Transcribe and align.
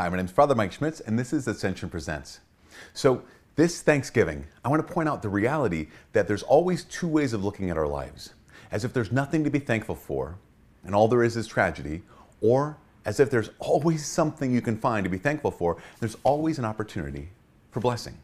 Hi, 0.00 0.08
my 0.08 0.16
name 0.16 0.24
is 0.24 0.32
Father 0.32 0.54
Mike 0.54 0.72
Schmitz, 0.72 1.00
and 1.00 1.18
this 1.18 1.30
is 1.34 1.46
Ascension 1.46 1.90
Presents. 1.90 2.40
So, 2.94 3.22
this 3.56 3.82
Thanksgiving, 3.82 4.46
I 4.64 4.70
want 4.70 4.80
to 4.80 4.90
point 4.90 5.10
out 5.10 5.20
the 5.20 5.28
reality 5.28 5.88
that 6.14 6.26
there's 6.26 6.42
always 6.42 6.84
two 6.84 7.06
ways 7.06 7.34
of 7.34 7.44
looking 7.44 7.68
at 7.68 7.76
our 7.76 7.86
lives 7.86 8.32
as 8.72 8.82
if 8.82 8.94
there's 8.94 9.12
nothing 9.12 9.44
to 9.44 9.50
be 9.50 9.58
thankful 9.58 9.94
for, 9.94 10.38
and 10.86 10.94
all 10.94 11.06
there 11.06 11.22
is 11.22 11.36
is 11.36 11.46
tragedy, 11.46 12.00
or 12.40 12.78
as 13.04 13.20
if 13.20 13.28
there's 13.28 13.50
always 13.58 14.06
something 14.06 14.54
you 14.54 14.62
can 14.62 14.78
find 14.78 15.04
to 15.04 15.10
be 15.10 15.18
thankful 15.18 15.50
for, 15.50 15.76
there's 15.98 16.16
always 16.22 16.58
an 16.58 16.64
opportunity 16.64 17.28
for 17.70 17.80
blessing. 17.80 18.16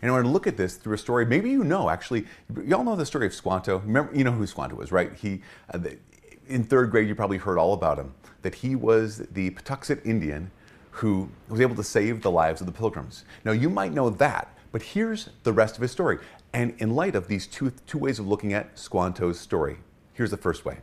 And 0.00 0.10
I 0.10 0.14
want 0.14 0.24
to 0.24 0.30
look 0.30 0.46
at 0.46 0.56
this 0.56 0.76
through 0.76 0.94
a 0.94 0.98
story. 0.98 1.26
Maybe 1.26 1.50
you 1.50 1.62
know, 1.62 1.90
actually, 1.90 2.24
y'all 2.64 2.84
know 2.84 2.96
the 2.96 3.04
story 3.04 3.26
of 3.26 3.34
Squanto. 3.34 3.80
Remember, 3.80 4.16
you 4.16 4.24
know 4.24 4.32
who 4.32 4.46
Squanto 4.46 4.76
was, 4.76 4.90
right? 4.90 5.12
He, 5.12 5.42
uh, 5.74 5.78
in 6.48 6.64
third 6.64 6.90
grade, 6.90 7.06
you 7.06 7.14
probably 7.14 7.36
heard 7.36 7.58
all 7.58 7.74
about 7.74 7.98
him. 7.98 8.14
That 8.40 8.54
he 8.54 8.76
was 8.76 9.18
the 9.32 9.50
Patuxet 9.50 10.06
Indian 10.06 10.50
who 10.92 11.28
was 11.48 11.60
able 11.60 11.74
to 11.74 11.82
save 11.82 12.22
the 12.22 12.30
lives 12.30 12.60
of 12.60 12.66
the 12.66 12.72
pilgrims. 12.72 13.24
Now, 13.44 13.52
you 13.52 13.68
might 13.68 13.92
know 13.92 14.10
that, 14.10 14.56
but 14.70 14.82
here's 14.82 15.30
the 15.42 15.52
rest 15.52 15.76
of 15.76 15.82
his 15.82 15.90
story. 15.90 16.18
And 16.52 16.74
in 16.78 16.94
light 16.94 17.16
of 17.16 17.28
these 17.28 17.46
two, 17.46 17.72
two 17.86 17.98
ways 17.98 18.18
of 18.18 18.28
looking 18.28 18.52
at 18.52 18.78
Squanto's 18.78 19.40
story, 19.40 19.78
here's 20.12 20.30
the 20.30 20.36
first 20.36 20.64
way. 20.64 20.78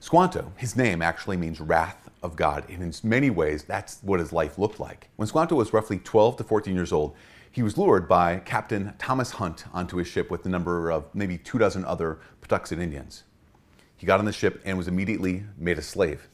Squanto, 0.00 0.52
his 0.56 0.76
name 0.76 1.00
actually 1.00 1.36
means 1.36 1.60
wrath 1.60 2.10
of 2.22 2.34
God, 2.34 2.64
and 2.68 2.82
in 2.82 2.92
many 3.02 3.30
ways, 3.30 3.62
that's 3.62 4.00
what 4.02 4.18
his 4.18 4.32
life 4.32 4.58
looked 4.58 4.80
like. 4.80 5.08
When 5.16 5.28
Squanto 5.28 5.54
was 5.54 5.72
roughly 5.72 5.98
12 5.98 6.38
to 6.38 6.44
14 6.44 6.74
years 6.74 6.92
old, 6.92 7.14
he 7.52 7.62
was 7.62 7.76
lured 7.76 8.08
by 8.08 8.38
Captain 8.38 8.94
Thomas 8.98 9.32
Hunt 9.32 9.64
onto 9.72 9.96
his 9.96 10.08
ship 10.08 10.30
with 10.30 10.46
a 10.46 10.48
number 10.48 10.90
of 10.90 11.04
maybe 11.14 11.36
two 11.38 11.58
dozen 11.58 11.84
other 11.84 12.18
Patuxet 12.40 12.80
Indians. 12.80 13.24
He 13.96 14.06
got 14.06 14.18
on 14.18 14.24
the 14.24 14.32
ship 14.32 14.62
and 14.64 14.78
was 14.78 14.88
immediately 14.88 15.44
made 15.58 15.78
a 15.78 15.82
slave. 15.82 16.28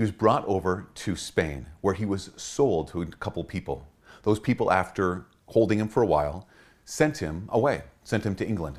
He 0.00 0.02
was 0.02 0.12
brought 0.12 0.46
over 0.46 0.86
to 0.94 1.14
Spain, 1.14 1.66
where 1.82 1.92
he 1.92 2.06
was 2.06 2.30
sold 2.34 2.88
to 2.88 3.02
a 3.02 3.06
couple 3.06 3.44
people. 3.44 3.86
Those 4.22 4.40
people, 4.40 4.72
after 4.72 5.26
holding 5.48 5.78
him 5.78 5.88
for 5.88 6.02
a 6.02 6.06
while, 6.06 6.48
sent 6.86 7.18
him 7.18 7.50
away, 7.50 7.82
sent 8.02 8.24
him 8.24 8.34
to 8.36 8.48
England. 8.48 8.78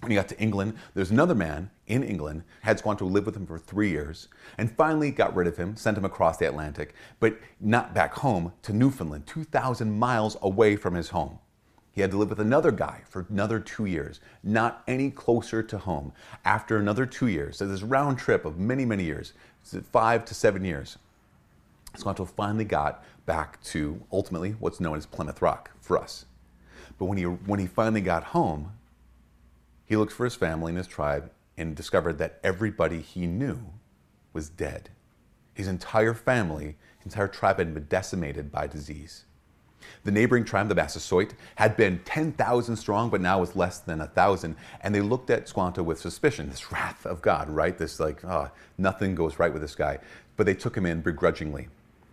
When 0.00 0.10
he 0.10 0.16
got 0.16 0.28
to 0.28 0.38
England, 0.38 0.74
there's 0.92 1.10
another 1.10 1.34
man 1.34 1.70
in 1.86 2.02
England, 2.02 2.42
had 2.60 2.78
Squanto 2.78 3.06
live 3.06 3.24
with 3.24 3.36
him 3.36 3.46
for 3.46 3.58
three 3.58 3.88
years, 3.88 4.28
and 4.58 4.70
finally 4.70 5.10
got 5.10 5.34
rid 5.34 5.46
of 5.46 5.56
him, 5.56 5.76
sent 5.76 5.96
him 5.96 6.04
across 6.04 6.36
the 6.36 6.46
Atlantic, 6.46 6.94
but 7.20 7.38
not 7.58 7.94
back 7.94 8.12
home 8.12 8.52
to 8.64 8.74
Newfoundland, 8.74 9.26
2,000 9.26 9.98
miles 9.98 10.36
away 10.42 10.76
from 10.76 10.92
his 10.92 11.08
home. 11.08 11.38
He 11.94 12.00
had 12.00 12.10
to 12.10 12.16
live 12.16 12.30
with 12.30 12.40
another 12.40 12.72
guy 12.72 13.02
for 13.08 13.24
another 13.30 13.60
two 13.60 13.86
years, 13.86 14.20
not 14.42 14.82
any 14.88 15.10
closer 15.10 15.62
to 15.62 15.78
home. 15.78 16.12
After 16.44 16.76
another 16.76 17.06
two 17.06 17.28
years, 17.28 17.58
so 17.58 17.68
this 17.68 17.82
round 17.82 18.18
trip 18.18 18.44
of 18.44 18.58
many, 18.58 18.84
many 18.84 19.04
years, 19.04 19.32
five 19.92 20.24
to 20.24 20.34
seven 20.34 20.64
years, 20.64 20.98
Squanto 21.96 22.24
finally 22.24 22.64
got 22.64 23.04
back 23.26 23.62
to 23.62 24.02
ultimately 24.10 24.56
what's 24.58 24.80
known 24.80 24.96
as 24.96 25.06
Plymouth 25.06 25.40
Rock 25.40 25.70
for 25.80 25.96
us. 25.96 26.26
But 26.98 27.04
when 27.04 27.16
he, 27.16 27.24
when 27.24 27.60
he 27.60 27.66
finally 27.66 28.00
got 28.00 28.24
home, 28.24 28.72
he 29.84 29.96
looked 29.96 30.12
for 30.12 30.24
his 30.24 30.34
family 30.34 30.70
and 30.70 30.78
his 30.78 30.88
tribe 30.88 31.30
and 31.56 31.76
discovered 31.76 32.18
that 32.18 32.40
everybody 32.42 33.00
he 33.00 33.28
knew 33.28 33.60
was 34.32 34.48
dead. 34.48 34.90
His 35.54 35.68
entire 35.68 36.14
family, 36.14 36.76
his 36.98 37.12
entire 37.12 37.28
tribe 37.28 37.58
had 37.58 37.72
been 37.72 37.84
decimated 37.84 38.50
by 38.50 38.66
disease. 38.66 39.24
The 40.04 40.10
neighboring 40.10 40.44
tribe, 40.44 40.68
the 40.68 40.74
Massasoit, 40.74 41.34
had 41.56 41.76
been 41.76 42.00
10,000 42.04 42.76
strong, 42.76 43.10
but 43.10 43.20
now 43.20 43.40
was 43.40 43.56
less 43.56 43.78
than 43.78 43.98
1,000. 44.00 44.56
And 44.82 44.94
they 44.94 45.00
looked 45.00 45.30
at 45.30 45.48
Squanto 45.48 45.82
with 45.82 46.00
suspicion, 46.00 46.50
this 46.50 46.70
wrath 46.70 47.06
of 47.06 47.22
God, 47.22 47.48
right? 47.48 47.76
This, 47.76 47.98
like, 48.00 48.24
oh, 48.24 48.50
nothing 48.78 49.14
goes 49.14 49.38
right 49.38 49.52
with 49.52 49.62
this 49.62 49.74
guy. 49.74 49.98
But 50.36 50.46
they 50.46 50.54
took 50.54 50.76
him 50.76 50.86
in 50.86 51.00
begrudgingly. 51.00 51.68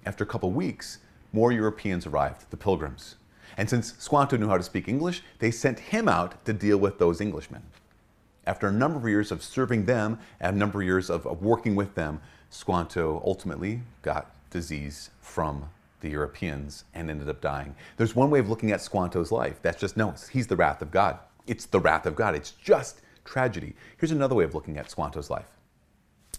After 0.05 0.23
a 0.23 0.27
couple 0.27 0.51
weeks, 0.51 0.99
more 1.33 1.51
Europeans 1.51 2.05
arrived, 2.05 2.49
the 2.49 2.57
pilgrims. 2.57 3.15
And 3.57 3.69
since 3.69 3.93
Squanto 3.97 4.37
knew 4.37 4.47
how 4.47 4.57
to 4.57 4.63
speak 4.63 4.87
English, 4.87 5.21
they 5.39 5.51
sent 5.51 5.79
him 5.79 6.07
out 6.07 6.43
to 6.45 6.53
deal 6.53 6.77
with 6.77 6.99
those 6.99 7.21
Englishmen. 7.21 7.63
After 8.47 8.67
a 8.67 8.71
number 8.71 8.97
of 8.97 9.07
years 9.07 9.31
of 9.31 9.43
serving 9.43 9.85
them 9.85 10.19
and 10.39 10.55
a 10.55 10.59
number 10.59 10.81
of 10.81 10.85
years 10.85 11.09
of, 11.09 11.27
of 11.27 11.41
working 11.41 11.75
with 11.75 11.95
them, 11.95 12.21
Squanto 12.49 13.21
ultimately 13.25 13.81
got 14.01 14.31
disease 14.49 15.09
from 15.21 15.69
the 16.01 16.09
Europeans 16.09 16.83
and 16.93 17.09
ended 17.09 17.29
up 17.29 17.41
dying. 17.41 17.75
There's 17.97 18.15
one 18.15 18.29
way 18.29 18.39
of 18.39 18.49
looking 18.49 18.71
at 18.71 18.81
Squanto's 18.81 19.31
life. 19.31 19.61
That's 19.61 19.79
just 19.79 19.97
no, 19.97 20.13
he's 20.31 20.47
the 20.47 20.55
wrath 20.55 20.81
of 20.81 20.91
God. 20.91 21.19
It's 21.47 21.65
the 21.65 21.79
wrath 21.79 22.05
of 22.05 22.15
God. 22.15 22.35
It's 22.35 22.51
just 22.51 23.01
tragedy. 23.23 23.75
Here's 23.97 24.11
another 24.11 24.35
way 24.35 24.43
of 24.43 24.53
looking 24.53 24.77
at 24.77 24.89
Squanto's 24.91 25.29
life. 25.29 25.57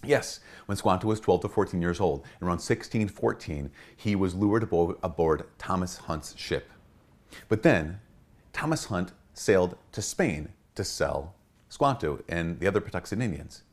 Yes, 0.05 0.41
when 0.65 0.75
Squanto 0.77 1.07
was 1.07 1.19
12 1.19 1.41
to 1.41 1.49
14 1.49 1.81
years 1.81 2.01
old, 2.01 2.25
around 2.41 2.59
1614, 2.59 3.71
he 3.95 4.15
was 4.15 4.35
lured 4.35 4.63
aboard 4.63 5.45
Thomas 5.57 5.97
Hunt's 5.97 6.37
ship. 6.37 6.69
But 7.47 7.63
then, 7.63 7.99
Thomas 8.51 8.85
Hunt 8.85 9.13
sailed 9.33 9.77
to 9.93 10.01
Spain 10.01 10.49
to 10.75 10.83
sell 10.83 11.35
Squanto 11.69 12.21
and 12.27 12.59
the 12.59 12.67
other 12.67 12.81
Patuxet 12.81 13.21
Indians. 13.21 13.63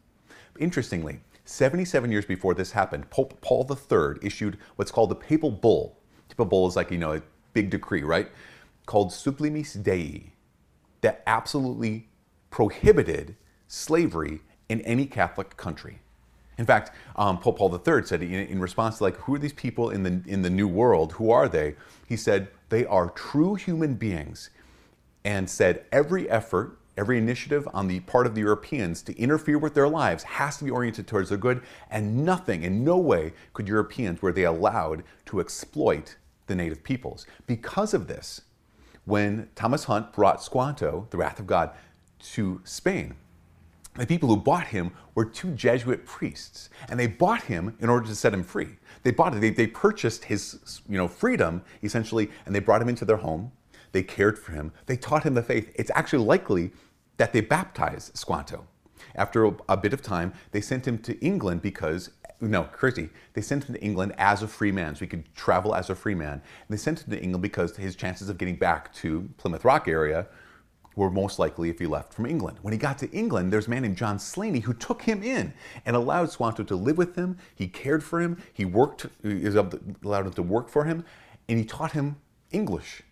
Interestingly, 0.59 1.21
77 1.51 2.13
years 2.13 2.25
before 2.25 2.55
this 2.55 2.71
happened, 2.71 3.11
Pope 3.11 3.41
Paul 3.41 3.69
III 3.69 4.19
issued 4.23 4.57
what's 4.77 4.93
called 4.93 5.11
the 5.11 5.17
Papal 5.17 5.51
Bull. 5.51 5.99
Papal 6.29 6.47
Bull 6.47 6.69
is 6.69 6.77
like, 6.77 6.93
you 6.93 6.99
know, 6.99 7.15
a 7.15 7.23
big 7.53 7.71
decree, 7.71 8.03
right? 8.03 8.29
Called 8.87 9.11
Sublimis 9.11 9.83
Dei, 9.83 10.33
that 11.01 11.23
absolutely 11.27 12.09
prohibited 12.51 13.35
slavery 13.67 14.43
in 14.69 14.81
any 14.83 15.07
Catholic 15.07 15.57
country. 15.57 15.99
In 16.57 16.67
fact, 16.67 16.93
um, 17.17 17.39
Pope 17.39 17.59
Paul 17.59 17.73
III 17.75 18.05
said 18.05 18.23
in, 18.23 18.33
in, 18.33 18.61
response 18.61 18.99
to 18.99 19.05
like, 19.05 19.17
who 19.17 19.35
are 19.35 19.39
these 19.39 19.53
people 19.53 19.91
in 19.91 20.05
the 20.05 20.23
in 20.27 20.43
the 20.43 20.51
New 20.51 20.69
World? 20.69 21.13
Who 21.15 21.31
are 21.31 21.49
they? 21.49 21.75
He 22.07 22.17
said 22.17 22.49
they 22.69 22.85
are 22.85 23.11
true 23.11 23.57
human 23.57 23.95
beings, 23.95 24.51
and 25.25 25.51
said 25.51 25.85
every 25.91 26.31
effort 26.31 26.79
every 27.01 27.17
initiative 27.17 27.67
on 27.73 27.89
the 27.89 27.99
part 28.01 28.27
of 28.27 28.35
the 28.35 28.43
Europeans 28.43 29.01
to 29.01 29.19
interfere 29.19 29.59
with 29.59 29.73
their 29.73 29.89
lives 29.89 30.23
has 30.23 30.59
to 30.59 30.65
be 30.65 30.71
oriented 30.71 31.07
towards 31.07 31.31
their 31.31 31.39
good, 31.39 31.63
and 31.91 32.25
nothing, 32.27 32.63
in 32.63 32.85
no 32.85 32.99
way, 32.99 33.33
could 33.55 33.67
Europeans 33.67 34.21
were 34.21 34.33
they 34.33 34.45
allowed 34.45 35.03
to 35.25 35.41
exploit 35.41 36.17
the 36.47 36.55
native 36.55 36.85
peoples. 36.85 37.27
Because 37.47 37.95
of 37.95 38.07
this, 38.07 38.43
when 39.07 39.49
Thomas 39.55 39.85
Hunt 39.85 40.13
brought 40.13 40.43
Squanto, 40.43 41.07
the 41.09 41.17
wrath 41.17 41.41
of 41.41 41.47
God, 41.47 41.71
to 42.35 42.61
Spain, 42.65 43.15
the 43.97 44.07
people 44.07 44.29
who 44.29 44.37
bought 44.37 44.67
him 44.67 44.93
were 45.15 45.25
two 45.25 45.53
Jesuit 45.53 46.05
priests, 46.05 46.69
and 46.91 47.01
they 47.01 47.07
bought 47.07 47.45
him 47.45 47.77
in 47.81 47.89
order 47.89 48.07
to 48.07 48.15
set 48.15 48.35
him 48.35 48.45
free. 48.45 48.77
They 49.05 49.11
bought 49.11 49.35
it, 49.35 49.41
they, 49.41 49.51
they 49.51 49.67
purchased 49.67 50.25
his 50.25 50.83
you 50.87 50.99
know, 50.99 51.09
freedom, 51.09 51.63
essentially, 51.83 52.31
and 52.45 52.55
they 52.55 52.61
brought 52.61 52.83
him 52.83 52.91
into 52.91 53.07
their 53.07 53.17
home. 53.17 53.53
They 53.93 54.03
cared 54.03 54.39
for 54.39 54.53
him. 54.53 54.73
They 54.87 54.97
taught 54.97 55.25
him 55.25 55.35
the 55.35 55.43
faith. 55.43 55.73
It's 55.75 55.91
actually 55.95 56.25
likely 56.25 56.71
that 57.21 57.35
they 57.35 57.43
baptized 57.43 58.17
Squanto. 58.17 58.67
After 59.15 59.45
a, 59.69 59.77
bit 59.77 59.93
of 59.93 60.01
time, 60.01 60.33
they 60.53 60.63
sent 60.63 60.89
him 60.89 60.97
to 61.01 61.23
England 61.23 61.61
because 61.61 62.13
no, 62.41 62.63
crazy. 62.65 63.11
They 63.35 63.43
sent 63.43 63.65
him 63.65 63.75
to 63.75 63.83
England 63.83 64.15
as 64.17 64.43
a 64.43 64.49
free 64.49 64.73
man, 64.73 64.95
so 64.95 65.01
he 65.01 65.07
could 65.07 65.35
travel 65.35 65.75
as 65.75 65.91
a 65.91 65.95
free 65.95 66.15
man. 66.15 66.33
And 66.33 66.43
they 66.71 66.79
sent 66.79 67.01
him 67.01 67.11
to 67.11 67.23
England 67.23 67.43
because 67.43 67.77
his 67.77 67.95
chances 67.95 68.31
of 68.31 68.39
getting 68.39 68.57
back 68.57 68.91
to 68.95 69.29
Plymouth 69.37 69.67
Rock 69.67 69.87
area 69.87 70.29
were 70.97 71.11
most 71.11 71.39
likely 71.39 71.69
if 71.69 71.79
he 71.79 71.87
left 71.87 72.15
from 72.15 72.25
England. 72.25 72.57
When 72.63 72.73
he 72.73 72.79
got 72.79 72.97
to 73.01 73.11
England, 73.11 73.53
there's 73.53 73.67
a 73.67 73.71
man 73.71 73.83
named 73.83 73.99
John 73.99 74.19
Slaney 74.19 74.61
who 74.61 74.73
took 74.73 75.03
him 75.03 75.23
in 75.23 75.53
and 75.85 75.95
allowed 75.95 76.31
Squanto 76.31 76.63
to 76.63 76.75
live 76.75 76.97
with 76.97 77.17
him. 77.17 77.37
He 77.55 77.69
cared 77.69 78.03
for 78.03 78.23
him. 78.23 78.43
He 78.51 78.65
worked, 78.65 79.05
he 79.23 79.47
allowed 79.47 80.25
him 80.25 80.33
to 80.33 80.43
work 80.43 80.71
for 80.71 80.85
him, 80.85 81.05
and 81.51 81.59
he 81.59 81.67
taught 81.67 81.93
him 81.93 82.17
English. 82.51 83.03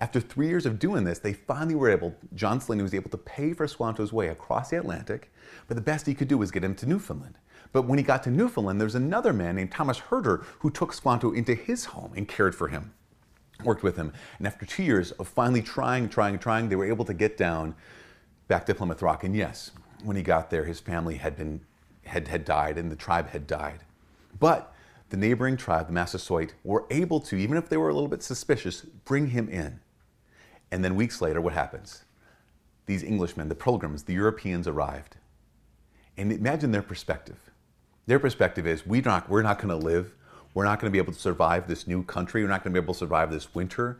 After 0.00 0.18
three 0.18 0.48
years 0.48 0.64
of 0.64 0.78
doing 0.78 1.04
this, 1.04 1.18
they 1.18 1.34
finally 1.34 1.74
were 1.74 1.90
able, 1.90 2.14
John 2.34 2.58
Slaney 2.58 2.82
was 2.82 2.94
able 2.94 3.10
to 3.10 3.18
pay 3.18 3.52
for 3.52 3.68
Squanto's 3.68 4.14
way 4.14 4.28
across 4.28 4.70
the 4.70 4.78
Atlantic, 4.78 5.30
but 5.68 5.74
the 5.74 5.82
best 5.82 6.06
he 6.06 6.14
could 6.14 6.26
do 6.26 6.38
was 6.38 6.50
get 6.50 6.64
him 6.64 6.74
to 6.76 6.86
Newfoundland. 6.86 7.34
But 7.72 7.82
when 7.82 7.98
he 7.98 8.02
got 8.02 8.22
to 8.22 8.30
Newfoundland, 8.30 8.80
there 8.80 8.86
was 8.86 8.94
another 8.94 9.34
man 9.34 9.56
named 9.56 9.72
Thomas 9.72 9.98
Herder 9.98 10.42
who 10.60 10.70
took 10.70 10.94
Squanto 10.94 11.32
into 11.32 11.54
his 11.54 11.84
home 11.84 12.12
and 12.16 12.26
cared 12.26 12.54
for 12.54 12.68
him, 12.68 12.94
worked 13.62 13.82
with 13.82 13.96
him. 13.96 14.12
And 14.38 14.46
after 14.46 14.64
two 14.64 14.82
years 14.82 15.12
of 15.12 15.28
finally 15.28 15.60
trying, 15.60 16.08
trying, 16.08 16.38
trying, 16.38 16.70
they 16.70 16.76
were 16.76 16.86
able 16.88 17.04
to 17.04 17.14
get 17.14 17.36
down 17.36 17.74
back 18.48 18.64
to 18.66 18.74
Plymouth 18.74 19.02
Rock. 19.02 19.22
And 19.22 19.36
yes, 19.36 19.70
when 20.02 20.16
he 20.16 20.22
got 20.22 20.48
there, 20.48 20.64
his 20.64 20.80
family 20.80 21.16
had 21.16 21.36
been 21.36 21.60
had, 22.06 22.26
had 22.28 22.44
died 22.46 22.78
and 22.78 22.90
the 22.90 22.96
tribe 22.96 23.28
had 23.28 23.46
died. 23.46 23.80
But 24.38 24.74
the 25.10 25.16
neighboring 25.16 25.56
tribe, 25.56 25.86
the 25.86 25.92
Massasoit, 25.92 26.54
were 26.64 26.86
able 26.90 27.20
to, 27.20 27.36
even 27.36 27.56
if 27.56 27.68
they 27.68 27.76
were 27.76 27.90
a 27.90 27.94
little 27.94 28.08
bit 28.08 28.22
suspicious, 28.22 28.80
bring 28.80 29.28
him 29.28 29.48
in. 29.48 29.80
And 30.70 30.84
then 30.84 30.96
weeks 30.96 31.20
later, 31.20 31.40
what 31.40 31.52
happens? 31.52 32.04
These 32.86 33.04
Englishmen, 33.04 33.48
the 33.48 33.54
pilgrims, 33.54 34.04
the 34.04 34.14
Europeans 34.14 34.66
arrived. 34.66 35.16
And 36.16 36.32
imagine 36.32 36.72
their 36.72 36.82
perspective. 36.82 37.50
Their 38.06 38.18
perspective 38.18 38.66
is 38.66 38.86
we 38.86 39.00
not, 39.00 39.28
we're 39.28 39.42
not 39.42 39.58
going 39.58 39.68
to 39.68 39.86
live, 39.86 40.14
we're 40.54 40.64
not 40.64 40.80
going 40.80 40.90
to 40.90 40.92
be 40.92 40.98
able 40.98 41.12
to 41.12 41.18
survive 41.18 41.68
this 41.68 41.86
new 41.86 42.02
country, 42.02 42.42
we're 42.42 42.48
not 42.48 42.64
going 42.64 42.74
to 42.74 42.80
be 42.80 42.84
able 42.84 42.94
to 42.94 42.98
survive 42.98 43.30
this 43.30 43.54
winter. 43.54 43.98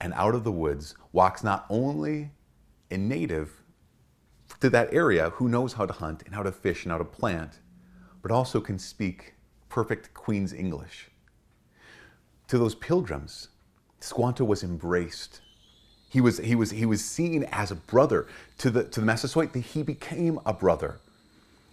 And 0.00 0.12
out 0.14 0.34
of 0.34 0.42
the 0.44 0.52
woods 0.52 0.94
walks 1.12 1.44
not 1.44 1.66
only 1.70 2.32
a 2.90 2.96
native 2.96 3.62
to 4.60 4.68
that 4.70 4.92
area 4.92 5.30
who 5.30 5.48
knows 5.48 5.74
how 5.74 5.86
to 5.86 5.92
hunt 5.92 6.22
and 6.26 6.34
how 6.34 6.42
to 6.42 6.52
fish 6.52 6.84
and 6.84 6.92
how 6.92 6.98
to 6.98 7.04
plant, 7.04 7.60
but 8.20 8.30
also 8.30 8.60
can 8.60 8.78
speak 8.78 9.34
perfect 9.68 10.12
Queen's 10.12 10.52
English 10.52 11.12
to 12.52 12.58
those 12.58 12.74
pilgrims, 12.74 13.48
Squanto 14.00 14.44
was 14.44 14.62
embraced. 14.62 15.40
He 16.12 16.20
was, 16.20 16.36
he 16.36 16.54
was, 16.54 16.72
he 16.72 16.84
was 16.84 17.02
seen 17.02 17.44
as 17.44 17.70
a 17.70 17.74
brother 17.74 18.26
to 18.58 18.68
the, 18.68 18.84
to 18.84 19.00
the 19.00 19.06
Massasoit. 19.06 19.54
That 19.54 19.60
he 19.60 19.82
became 19.82 20.38
a 20.44 20.52
brother. 20.52 20.98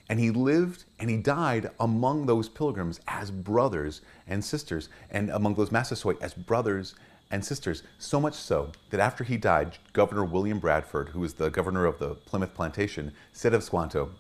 And 0.08 0.18
he 0.18 0.32
lived 0.32 0.86
and 0.98 1.10
he 1.10 1.18
died 1.18 1.72
among 1.78 2.26
those 2.26 2.48
pilgrims 2.48 3.02
as 3.06 3.32
brothers 3.32 4.00
and 4.26 4.44
sisters, 4.44 4.88
and 5.12 5.30
among 5.30 5.56
those 5.56 5.74
Massasoit 5.74 6.18
as 6.22 6.34
brothers 6.34 6.96
and 7.30 7.44
sisters. 7.44 7.84
So 7.98 8.22
much 8.22 8.34
so 8.34 8.72
that 8.92 9.02
after 9.02 9.26
he 9.26 9.36
died, 9.36 9.78
Governor 9.92 10.24
William 10.24 10.60
Bradford, 10.60 11.10
who 11.10 11.20
was 11.20 11.34
the 11.34 11.50
governor 11.50 11.86
of 11.86 12.00
the 12.00 12.16
Plymouth 12.16 12.54
Plantation, 12.54 13.12
said 13.34 13.54
of 13.54 13.62
Squanto 13.62 14.12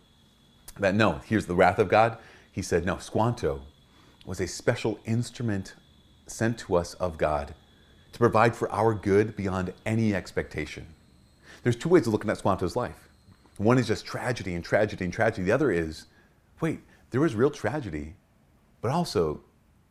that 0.80 0.96
no, 0.96 1.22
here's 1.26 1.46
the 1.46 1.56
wrath 1.56 1.80
of 1.80 1.88
God. 1.88 2.18
He 2.52 2.62
said, 2.62 2.86
no, 2.86 2.98
Squanto 2.98 3.62
was 4.26 4.42
a 4.42 4.48
special 4.48 5.00
instrument 5.06 5.76
sent 6.28 6.58
to 6.60 6.76
us 6.76 6.94
of 6.96 7.18
God 7.18 7.56
to 8.14 8.20
provide 8.20 8.56
for 8.56 8.72
our 8.72 8.94
good 8.94 9.36
beyond 9.36 9.74
any 9.86 10.14
expectation. 10.14 10.88
There's 11.64 11.76
two 11.76 11.90
ways 11.90 12.08
of 12.08 12.14
looking 12.14 12.30
at 12.30 12.38
Squanto's 12.38 12.76
life. 12.76 13.10
One 13.58 13.78
is 13.78 13.88
just 13.88 14.06
tragedy 14.06 14.56
and 14.56 14.64
tragedy 14.64 15.04
and 15.04 15.14
tragedy. 15.14 15.44
The 15.44 15.52
other 15.52 15.72
is, 15.72 16.06
wait, 16.62 16.80
there 17.12 17.22
was 17.22 17.36
real 17.36 17.50
tragedy, 17.50 18.16
but 18.82 18.92
also 18.92 19.42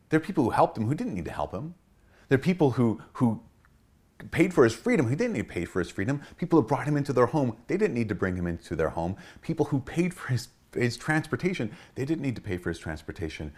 there 0.09 0.17
are 0.17 0.23
people 0.23 0.43
who 0.43 0.49
helped 0.49 0.77
him 0.77 0.87
who 0.87 0.95
didn't 0.95 1.13
need 1.13 1.25
to 1.25 1.31
help 1.31 1.53
him. 1.53 1.75
There 2.27 2.35
are 2.35 2.41
people 2.41 2.71
who, 2.71 3.01
who 3.13 3.41
paid 4.31 4.53
for 4.53 4.63
his 4.63 4.73
freedom 4.73 5.07
who 5.07 5.15
didn't 5.15 5.33
need 5.33 5.47
to 5.47 5.53
pay 5.53 5.65
for 5.65 5.79
his 5.79 5.89
freedom. 5.89 6.21
People 6.37 6.59
who 6.59 6.67
brought 6.67 6.87
him 6.87 6.97
into 6.97 7.13
their 7.13 7.27
home, 7.27 7.55
they 7.67 7.77
didn't 7.77 7.93
need 7.93 8.09
to 8.09 8.15
bring 8.15 8.35
him 8.35 8.47
into 8.47 8.75
their 8.75 8.89
home. 8.89 9.15
People 9.41 9.67
who 9.67 9.79
paid 9.79 10.13
for 10.13 10.29
his, 10.29 10.49
his 10.73 10.97
transportation, 10.97 11.71
they 11.95 12.05
didn't 12.05 12.21
need 12.21 12.35
to 12.35 12.41
pay 12.41 12.57
for 12.57 12.69
his 12.69 12.79
transportation. 12.79 13.53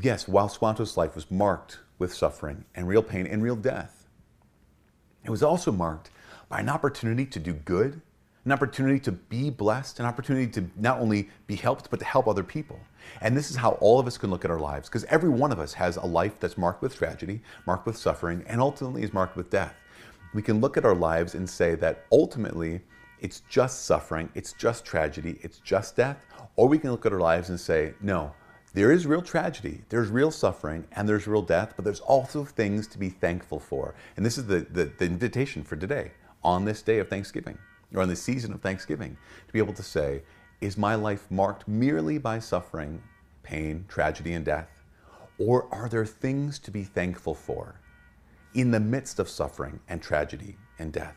Yes, 0.00 0.28
while 0.28 0.48
Squanto's 0.48 0.96
life 0.96 1.14
was 1.14 1.30
marked 1.30 1.78
with 1.98 2.12
suffering 2.12 2.64
and 2.74 2.88
real 2.88 3.02
pain 3.02 3.26
and 3.26 3.42
real 3.42 3.56
death, 3.56 4.06
it 5.24 5.30
was 5.30 5.42
also 5.42 5.72
marked 5.72 6.10
by 6.48 6.60
an 6.60 6.68
opportunity 6.68 7.24
to 7.26 7.38
do 7.38 7.52
good, 7.52 8.00
an 8.44 8.52
opportunity 8.52 9.00
to 9.00 9.12
be 9.12 9.48
blessed, 9.48 10.00
an 10.00 10.06
opportunity 10.06 10.46
to 10.46 10.68
not 10.76 10.98
only 11.00 11.30
be 11.46 11.56
helped, 11.56 11.90
but 11.90 11.98
to 11.98 12.04
help 12.04 12.28
other 12.28 12.44
people. 12.44 12.78
And 13.22 13.36
this 13.36 13.50
is 13.50 13.56
how 13.56 13.72
all 13.80 13.98
of 13.98 14.06
us 14.06 14.18
can 14.18 14.30
look 14.30 14.44
at 14.44 14.50
our 14.50 14.58
lives, 14.58 14.88
because 14.88 15.04
every 15.04 15.30
one 15.30 15.50
of 15.50 15.58
us 15.58 15.72
has 15.74 15.96
a 15.96 16.04
life 16.04 16.38
that's 16.40 16.58
marked 16.58 16.82
with 16.82 16.94
tragedy, 16.94 17.40
marked 17.66 17.86
with 17.86 17.96
suffering, 17.96 18.44
and 18.46 18.60
ultimately 18.60 19.02
is 19.02 19.14
marked 19.14 19.36
with 19.36 19.48
death. 19.50 19.74
We 20.34 20.42
can 20.42 20.60
look 20.60 20.76
at 20.76 20.84
our 20.84 20.94
lives 20.94 21.34
and 21.34 21.48
say 21.48 21.74
that 21.76 22.04
ultimately 22.12 22.82
it's 23.20 23.40
just 23.48 23.86
suffering, 23.86 24.28
it's 24.34 24.52
just 24.52 24.84
tragedy, 24.84 25.38
it's 25.40 25.58
just 25.60 25.96
death, 25.96 26.18
or 26.56 26.68
we 26.68 26.78
can 26.78 26.90
look 26.90 27.06
at 27.06 27.12
our 27.12 27.20
lives 27.20 27.48
and 27.48 27.58
say, 27.58 27.94
no, 28.02 28.34
there 28.74 28.90
is 28.90 29.06
real 29.06 29.22
tragedy, 29.22 29.82
there's 29.88 30.08
real 30.08 30.32
suffering, 30.32 30.84
and 30.92 31.08
there's 31.08 31.28
real 31.28 31.42
death, 31.42 31.74
but 31.76 31.84
there's 31.84 32.00
also 32.00 32.44
things 32.44 32.88
to 32.88 32.98
be 32.98 33.08
thankful 33.08 33.60
for. 33.60 33.94
And 34.16 34.26
this 34.26 34.36
is 34.36 34.46
the, 34.46 34.66
the, 34.68 34.86
the 34.98 35.04
invitation 35.04 35.62
for 35.62 35.76
today, 35.76 36.10
on 36.42 36.64
this 36.64 36.82
day 36.82 36.98
of 36.98 37.08
Thanksgiving, 37.08 37.56
or 37.94 38.02
on 38.02 38.08
this 38.08 38.20
season 38.20 38.52
of 38.52 38.60
Thanksgiving, 38.60 39.16
to 39.46 39.52
be 39.52 39.60
able 39.60 39.74
to 39.74 39.82
say, 39.82 40.22
is 40.60 40.76
my 40.76 40.96
life 40.96 41.30
marked 41.30 41.68
merely 41.68 42.18
by 42.18 42.40
suffering, 42.40 43.00
pain, 43.44 43.84
tragedy, 43.86 44.32
and 44.32 44.44
death? 44.44 44.82
Or 45.38 45.72
are 45.72 45.88
there 45.88 46.06
things 46.06 46.58
to 46.60 46.72
be 46.72 46.82
thankful 46.82 47.34
for 47.34 47.80
in 48.54 48.72
the 48.72 48.80
midst 48.80 49.20
of 49.20 49.28
suffering 49.28 49.78
and 49.88 50.02
tragedy 50.02 50.56
and 50.80 50.92
death? 50.92 51.16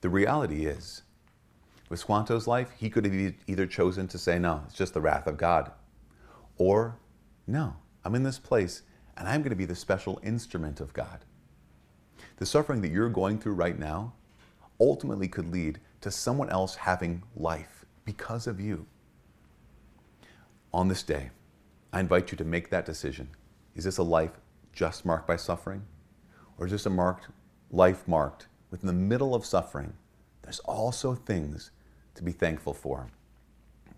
The 0.00 0.08
reality 0.08 0.66
is, 0.66 1.02
with 1.88 1.98
Squanto's 1.98 2.46
life, 2.46 2.70
he 2.78 2.88
could 2.88 3.04
have 3.04 3.34
either 3.48 3.66
chosen 3.66 4.06
to 4.08 4.18
say, 4.18 4.38
no, 4.38 4.62
it's 4.66 4.76
just 4.76 4.94
the 4.94 5.00
wrath 5.00 5.26
of 5.26 5.36
God 5.36 5.72
or, 6.60 6.98
no, 7.46 7.74
I'm 8.04 8.14
in 8.14 8.22
this 8.22 8.38
place 8.38 8.82
and 9.16 9.26
I'm 9.26 9.40
going 9.40 9.50
to 9.50 9.56
be 9.56 9.64
the 9.64 9.74
special 9.74 10.20
instrument 10.22 10.78
of 10.78 10.92
God. 10.92 11.24
The 12.36 12.44
suffering 12.44 12.82
that 12.82 12.92
you're 12.92 13.08
going 13.08 13.38
through 13.38 13.54
right 13.54 13.78
now 13.78 14.12
ultimately 14.78 15.26
could 15.26 15.50
lead 15.50 15.80
to 16.02 16.10
someone 16.10 16.50
else 16.50 16.74
having 16.74 17.22
life 17.34 17.86
because 18.04 18.46
of 18.46 18.60
you. 18.60 18.84
On 20.72 20.88
this 20.88 21.02
day, 21.02 21.30
I 21.94 22.00
invite 22.00 22.30
you 22.30 22.36
to 22.36 22.44
make 22.44 22.68
that 22.68 22.84
decision. 22.84 23.30
Is 23.74 23.84
this 23.84 23.96
a 23.96 24.02
life 24.02 24.38
just 24.74 25.06
marked 25.06 25.26
by 25.26 25.36
suffering? 25.36 25.86
Or 26.58 26.66
is 26.66 26.72
this 26.72 26.84
a 26.84 26.90
marked 26.90 27.28
life 27.70 28.06
marked 28.06 28.48
within 28.70 28.86
the 28.86 28.92
middle 28.92 29.34
of 29.34 29.46
suffering? 29.46 29.94
There's 30.42 30.60
also 30.60 31.14
things 31.14 31.70
to 32.16 32.22
be 32.22 32.32
thankful 32.32 32.74
for. 32.74 33.08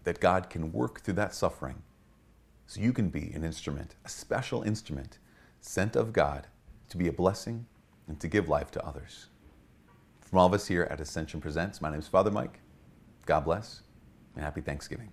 That 0.05 0.21
God 0.21 0.49
can 0.49 0.71
work 0.71 1.01
through 1.01 1.15
that 1.15 1.35
suffering 1.35 1.83
so 2.73 2.81
you 2.81 2.95
can 2.95 3.11
be 3.11 3.31
an 3.35 3.45
instrument, 3.45 3.97
a 4.03 4.09
special 4.09 4.63
instrument 4.63 5.19
sent 5.61 5.95
of 5.95 6.15
God 6.15 6.47
to 6.89 6.97
be 6.97 7.07
a 7.07 7.13
blessing 7.13 7.67
and 8.09 8.19
to 8.19 8.29
give 8.29 8.49
life 8.49 8.71
to 8.71 8.83
others. 8.87 9.27
From 10.23 10.39
all 10.39 10.47
of 10.47 10.55
us 10.55 10.69
here 10.69 10.89
at 10.91 10.99
Ascension 10.99 11.39
Presents, 11.39 11.83
my 11.83 11.91
name 11.91 11.99
is 11.99 12.09
Father 12.09 12.31
Mike. 12.31 12.61
God 13.27 13.41
bless 13.45 13.83
and 14.35 14.43
happy 14.43 14.63
Thanksgiving. 14.63 15.13